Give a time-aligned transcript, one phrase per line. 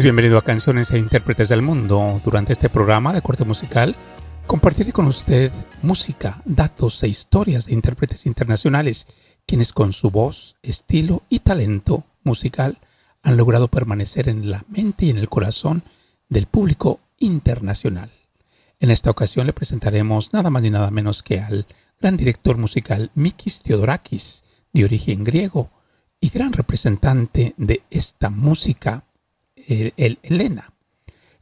[0.00, 2.20] Bienvenido a Canciones e Intérpretes del Mundo.
[2.24, 3.94] Durante este programa de corte musical
[4.46, 9.06] compartiré con usted música, datos e historias de intérpretes internacionales,
[9.46, 12.78] quienes con su voz, estilo y talento musical
[13.22, 15.82] han logrado permanecer en la mente y en el corazón
[16.30, 18.10] del público internacional.
[18.80, 21.66] En esta ocasión le presentaremos nada más ni nada menos que al
[22.00, 24.42] gran director musical Mikis Theodorakis,
[24.72, 25.70] de origen griego
[26.18, 29.04] y gran representante de esta música
[29.68, 30.72] el, Elena.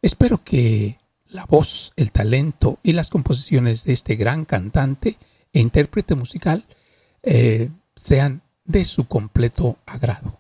[0.03, 0.99] Espero que
[1.29, 5.19] la voz, el talento y las composiciones de este gran cantante
[5.53, 6.65] e intérprete musical
[7.23, 10.40] eh, sean de su completo agrado.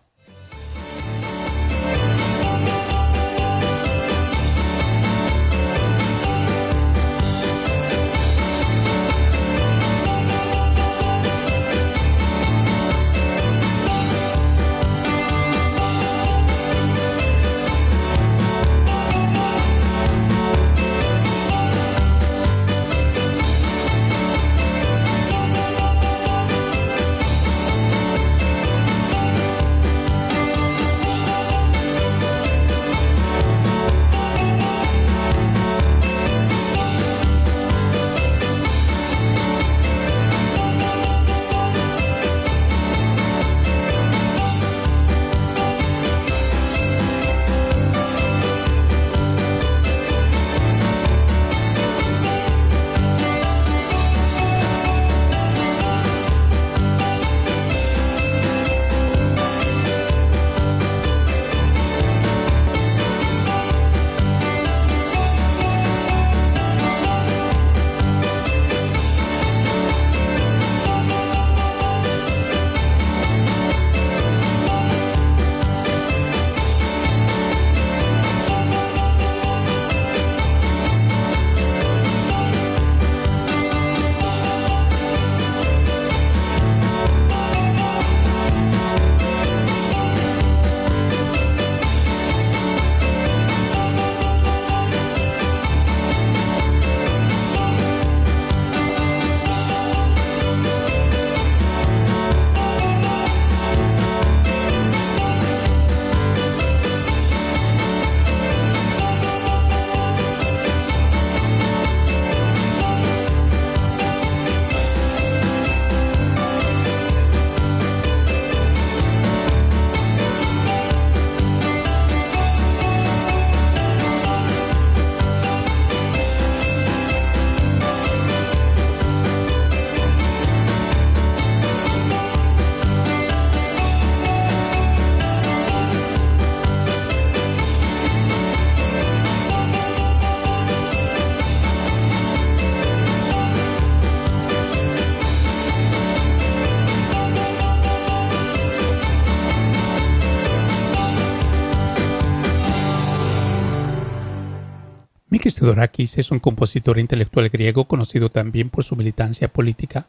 [155.60, 160.08] Mikis Theodorakis es un compositor intelectual griego conocido también por su militancia política,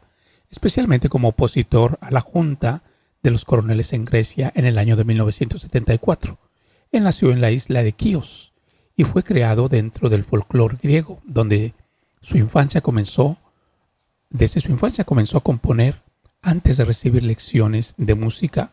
[0.50, 2.82] especialmente como opositor a la Junta
[3.22, 6.38] de los Coroneles en Grecia en el año de 1974.
[6.90, 8.54] Él nació en la isla de Chios
[8.96, 11.74] y fue creado dentro del folclore griego, donde
[12.22, 13.36] su infancia comenzó,
[14.30, 16.02] desde su infancia comenzó a componer
[16.40, 18.72] antes de recibir lecciones de música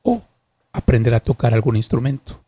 [0.00, 0.22] o
[0.72, 2.42] aprender a tocar algún instrumento.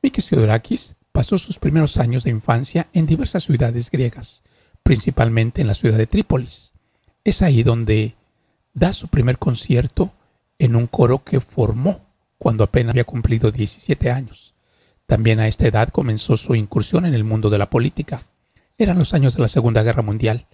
[0.00, 4.42] Mikis Theodorakis pasó sus primeros años de infancia en diversas ciudades griegas,
[4.82, 6.72] principalmente en la ciudad de Trípolis.
[7.22, 8.16] Es ahí donde
[8.74, 10.12] da su primer concierto
[10.58, 12.00] en un coro que formó
[12.38, 14.54] cuando apenas había cumplido 17 años.
[15.06, 18.26] También a esta edad comenzó su incursión en el mundo de la política.
[18.78, 20.46] Eran los años de la Segunda Guerra Mundial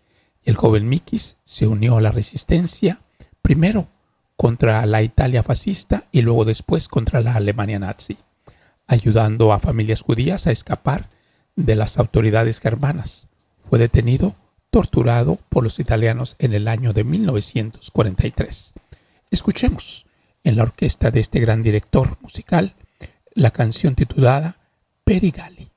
[0.45, 3.01] y el joven Mikis se unió a la resistencia,
[3.41, 3.89] primero
[4.37, 8.19] contra la Italia fascista y luego después contra la Alemania nazi
[8.89, 11.09] ayudando a familias judías a escapar
[11.55, 13.29] de las autoridades germanas.
[13.69, 14.35] Fue detenido,
[14.71, 18.73] torturado por los italianos en el año de 1943.
[19.31, 20.07] Escuchemos
[20.43, 22.75] en la orquesta de este gran director musical
[23.35, 24.57] la canción titulada
[25.05, 25.71] Perigali.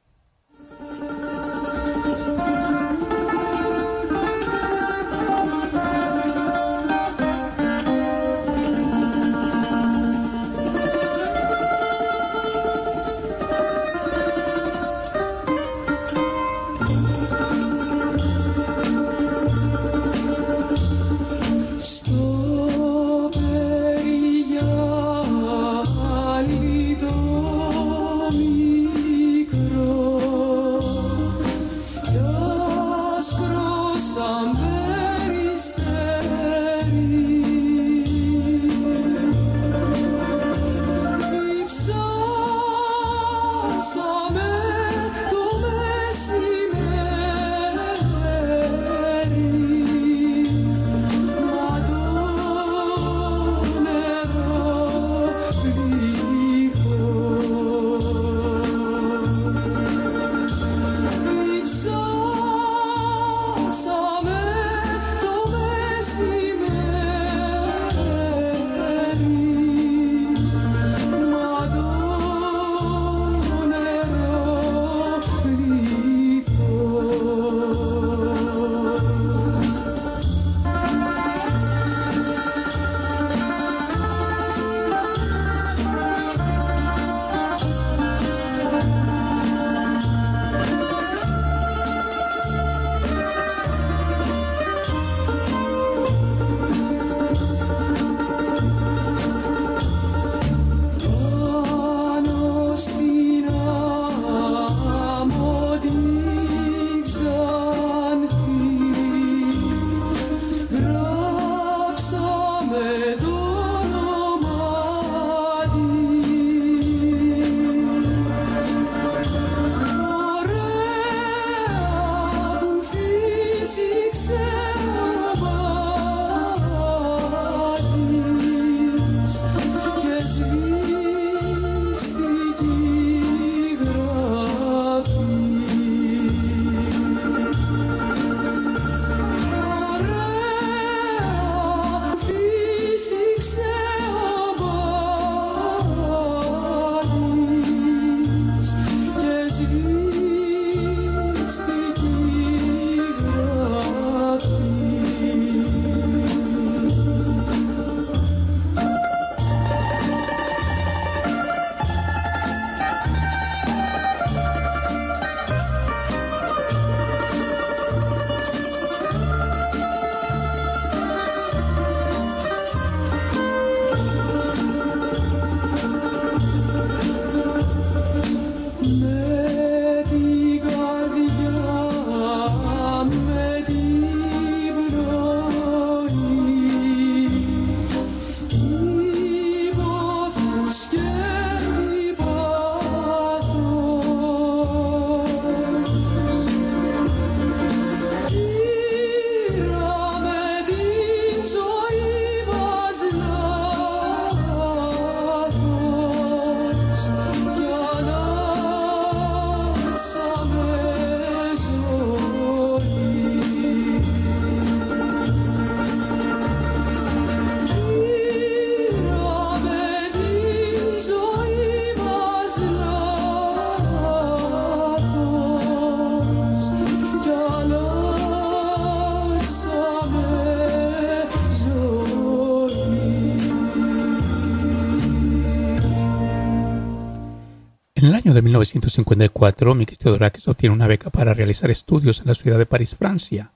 [238.42, 242.96] De 1954, Mikis Theodorakis obtiene una beca para realizar estudios en la ciudad de París,
[242.96, 243.52] Francia,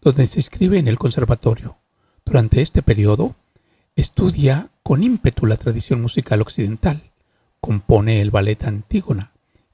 [0.00, 1.76] donde se inscribe en el conservatorio.
[2.24, 3.36] Durante este periodo,
[3.96, 7.02] estudia con ímpetu la tradición musical occidental.
[7.60, 9.32] Compone el ballet Antígona,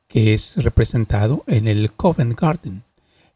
[0.08, 2.82] que es representado en el Covent Garden.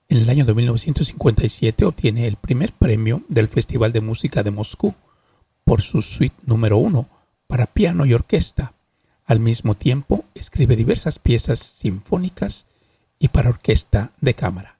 [0.08, 4.96] En el año de 1957 obtiene el primer premio del Festival de Música de Moscú
[5.64, 7.08] por su suite número uno
[7.46, 8.75] para piano y orquesta.
[9.30, 12.66] Al mismo tiempo, escribe diversas piezas sinfónicas
[13.20, 14.78] y para orquesta de cámara.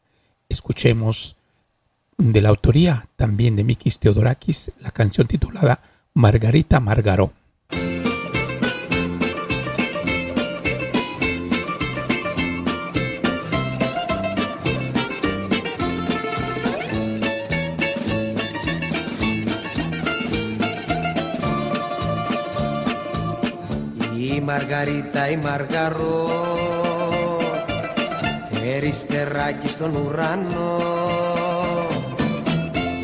[0.49, 1.37] Escuchemos
[2.19, 5.83] de la autoría también de Mikis Theodorakis la canción titulada
[6.14, 7.33] Margarita Margaró.
[24.71, 26.31] Μαργαρίτα η Μαργαρό.
[28.75, 30.83] Εριστεράκι στον ουρανό.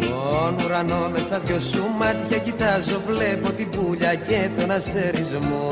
[0.00, 5.68] Τον ουρανό μες στα δυο σου μάτια κοιτάζω Βλέπω την πουλια και τον αστερισμό.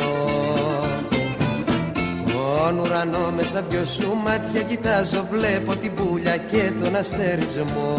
[2.27, 7.95] Τον ουρανό μες στα δυο σου μάτια κοιτάζω Βλέπω την πουλια και τον αστερισμό.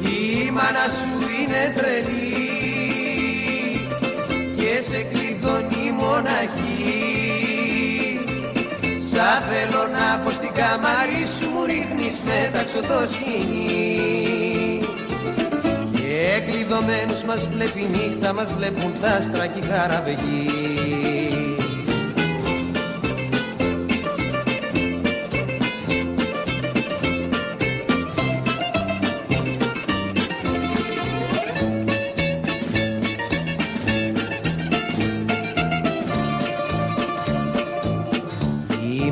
[0.00, 2.34] Η μάνα σου είναι τρελή
[4.56, 7.04] και σε κλειδώνει μοναχή.
[9.10, 14.80] Σα θέλω να πω στην καμάρι σου μου ρίχνεις μεταξω το σκηνή
[15.92, 20.46] Και κλειδωμένους μας βλέπει νύχτα μας βλέπουν τα άστρα και χαραβεγγί
[21.20, 21.23] Η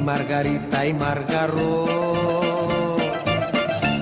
[0.05, 1.87] Μαργαρίτα η Μαργαρό.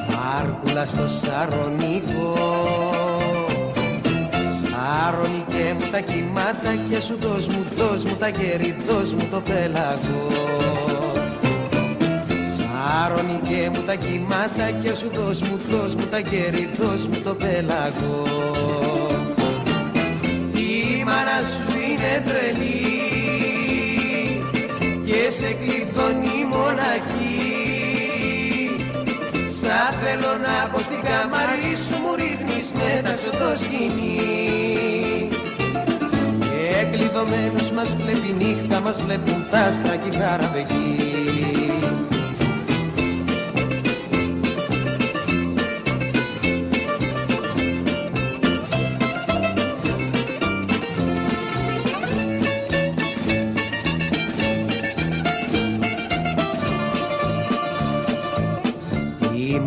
[0.08, 2.34] Μάρκουλα στο Σαρονικό
[4.60, 9.40] Σαρονικέ μου τα κύματα και σου δώσ' μου, δώσ' μου τα γέρι, δώσ' μου το
[9.40, 10.26] πέλαγο.
[12.56, 17.34] Σαρονικέ μου τα κύματα και σου δώσ' μου, δώσ' μου τα γέρι, δώσ' μου το
[17.34, 18.22] πέλαγο.
[20.54, 22.99] Η μάνα σου είναι τρελή
[25.30, 27.38] και σε κλειδώνει μοναχή.
[29.60, 34.18] Σα θέλω να πω στην καμαρί σου μου ρίχνεις μέταξω το σκηνή
[36.40, 40.10] Και κλειδωμένους μας βλέπει νύχτα μας βλέπουν τα άστρα και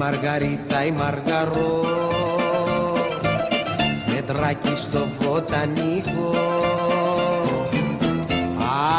[0.03, 1.85] Μαργαρίτα η Μαργαρό.
[4.07, 6.35] Μετράκι στο βοτανικό.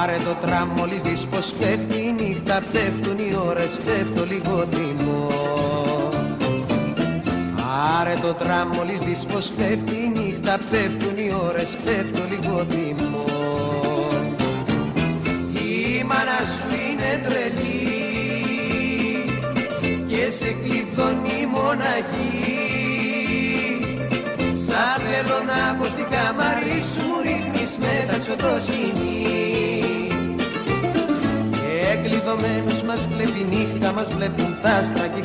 [0.03, 5.29] Άρε το τραμ μόλις δεις πως πέφτει η νύχτα Πέφτουν οι ώρες, πέφτω λίγο θυμό.
[8.01, 13.25] Άρε το τραμ μόλις δεις πως πέφτει η νύχτα Πέφτουν οι ώρες, πέφτω λίγο θυμό.
[15.53, 17.84] Η μάνα σου είναι τρελή.
[17.84, 17.84] και
[20.45, 22.35] σε κλειδώνει μοναχή.
[24.67, 29.23] Σα θέλω να πω στην καμαρί σου μου ρίχνεις μέταξω το σκηνή
[31.51, 35.21] Και κλειδωμένους μας βλέπει νύχτα μας βλέπουν τα άστρα και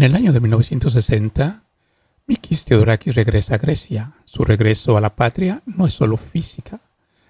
[0.00, 1.64] En el año de 1960,
[2.26, 4.14] Mikis Theodorakis regresa a Grecia.
[4.24, 6.80] Su regreso a la patria no es solo física,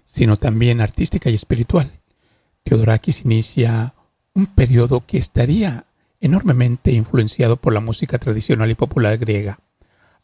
[0.04, 1.90] sino también artística y espiritual.
[2.62, 3.94] Theodorakis inicia
[4.34, 5.86] un periodo que estaría
[6.20, 9.58] enormemente influenciado por la música tradicional y popular griega,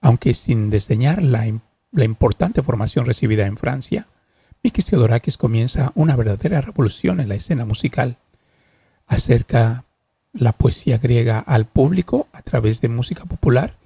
[0.01, 1.53] aunque sin desdeñar la,
[1.91, 4.07] la importante formación recibida en Francia,
[4.63, 8.19] Mikis Theodorakis comienza una verdadera revolución en la escena musical.
[9.09, 9.86] Acerca
[10.39, 13.77] la poesía griega al público a través de música popular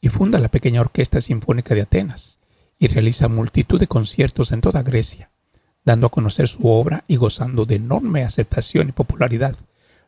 [0.00, 2.40] y funda la pequeña Orquesta Sinfónica de Atenas
[2.78, 5.30] y realiza multitud de conciertos en toda Grecia,
[5.84, 9.56] dando a conocer su obra y gozando de enorme aceptación y popularidad,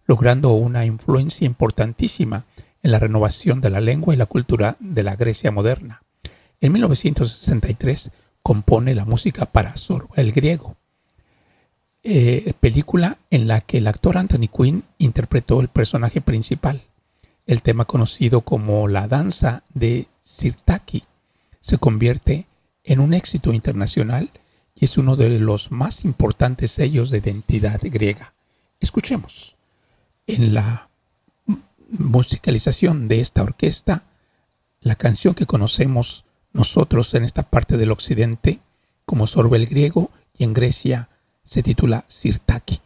[0.07, 2.45] logrando una influencia importantísima
[2.83, 6.03] en la renovación de la lengua y la cultura de la Grecia moderna.
[6.61, 8.11] En 1963
[8.43, 10.77] compone la música para Zorba el griego,
[12.05, 16.83] eh, película en la que el actor Anthony Quinn interpretó el personaje principal.
[17.47, 21.05] El tema conocido como la danza de Sirtaki
[21.61, 22.47] se convierte
[22.85, 24.29] en un éxito internacional
[24.75, 28.35] y es uno de los más importantes sellos de identidad griega.
[28.81, 29.57] Escuchemos.
[30.27, 30.91] En la
[31.89, 34.05] musicalización de esta orquesta,
[34.81, 38.61] la canción que conocemos nosotros en esta parte del occidente
[39.07, 41.09] como sorbe el griego y en Grecia
[41.45, 42.84] se titula Sirtaki.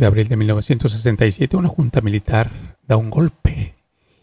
[0.00, 3.74] De abril de 1967 una junta militar da un golpe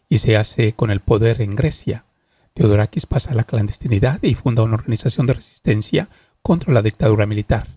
[0.10, 2.06] y se hace con el poder en Grecia.
[2.54, 6.10] Teodorakis pasa a la clandestinidad y funda una organización de resistencia
[6.42, 7.68] contra la dictadura militar.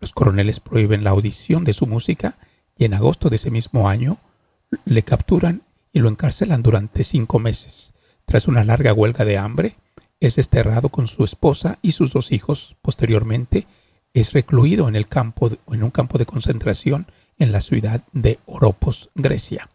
[0.00, 2.38] Los coroneles prohíben la audición de su música
[2.78, 4.18] y en agosto de ese mismo año
[4.84, 7.94] le capturan y lo encarcelan durante cinco meses.
[8.26, 9.76] Tras una larga huelga de hambre,
[10.20, 12.76] es desterrado con su esposa y sus dos hijos.
[12.80, 13.66] Posteriormente,
[14.14, 17.06] es recluido en, el campo, en un campo de concentración
[17.40, 19.68] en la ciudad de Oropos, Grecia.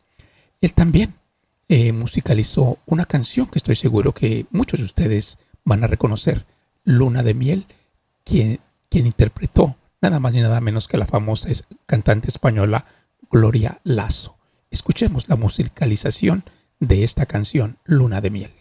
[0.62, 1.16] Él también
[1.68, 6.46] eh, musicalizó una canción que estoy seguro que muchos de ustedes van a reconocer,
[6.86, 7.66] Luna de Miel,
[8.24, 11.50] quien, quien interpretó nada más ni nada menos que la famosa
[11.88, 12.86] cantante española
[13.32, 14.38] Gloria Lazo.
[14.70, 16.44] Escuchemos la musicalización
[16.80, 18.52] de esta canción, Luna de Miel.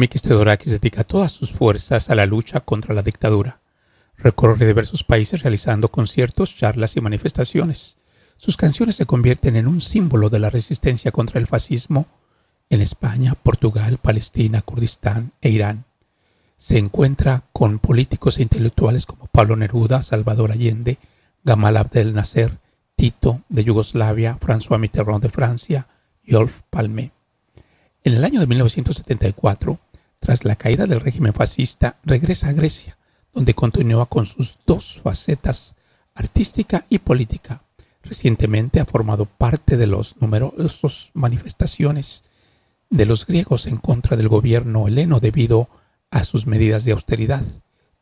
[0.00, 3.60] Mikis Theodorakis dedica todas sus fuerzas a la lucha contra la dictadura.
[4.16, 7.98] Recorre diversos países realizando conciertos, charlas y manifestaciones.
[8.38, 12.06] Sus canciones se convierten en un símbolo de la resistencia contra el fascismo
[12.70, 15.84] en España, Portugal, Palestina, Kurdistán e Irán.
[16.56, 20.96] Se encuentra con políticos e intelectuales como Pablo Neruda, Salvador Allende,
[21.44, 22.58] Gamal Abdel Nasser,
[22.96, 25.88] Tito de Yugoslavia, François Mitterrand de Francia
[26.24, 27.12] y Olf Palme.
[28.02, 29.78] En el año de 1974,
[30.20, 32.98] tras la caída del régimen fascista, regresa a Grecia,
[33.32, 35.74] donde continúa con sus dos facetas,
[36.14, 37.62] artística y política.
[38.02, 42.24] Recientemente ha formado parte de los numerosas manifestaciones
[42.90, 45.68] de los griegos en contra del gobierno heleno debido
[46.10, 47.42] a sus medidas de austeridad.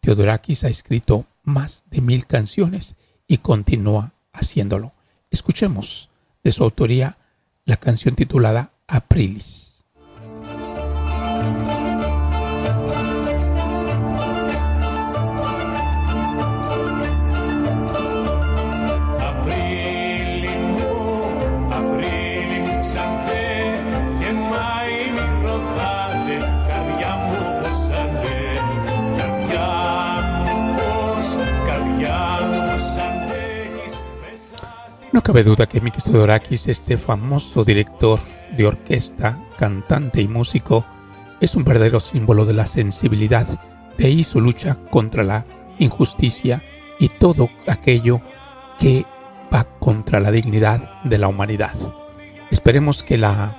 [0.01, 4.93] Teodorakis ha escrito más de mil canciones y continúa haciéndolo.
[5.31, 6.11] Escuchemos
[6.43, 7.19] de su autoría
[7.65, 9.68] la canción titulada Aprilis.
[35.29, 38.19] Cabe duda que Mikis Theodorakis, este famoso director
[38.57, 40.87] de orquesta, cantante y músico,
[41.39, 43.47] es un verdadero símbolo de la sensibilidad,
[43.99, 45.45] de ahí su lucha contra la
[45.79, 46.63] injusticia
[46.99, 48.23] y todo aquello
[48.81, 49.05] que
[49.53, 51.75] va contra la dignidad de la humanidad.
[52.51, 53.55] Esperemos que la,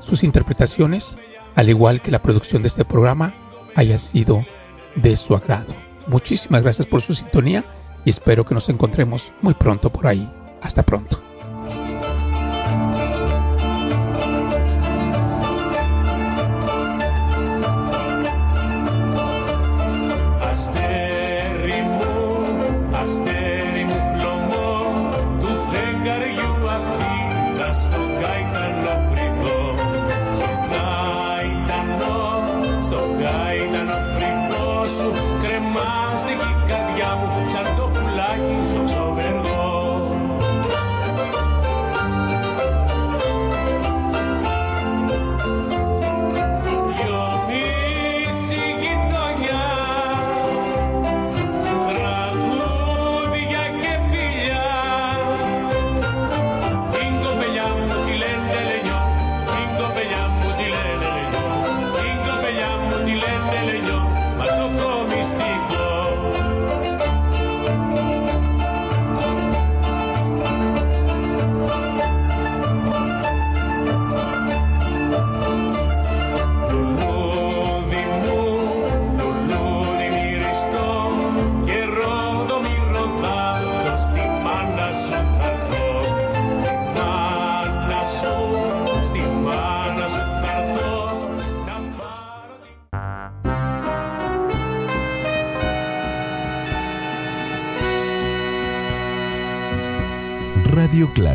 [0.00, 1.16] sus interpretaciones,
[1.54, 3.32] al igual que la producción de este programa,
[3.74, 4.44] haya sido
[4.96, 5.74] de su agrado.
[6.08, 7.64] Muchísimas gracias por su sintonía
[8.04, 10.28] y espero que nos encontremos muy pronto por ahí.
[10.62, 11.29] Hasta pronto.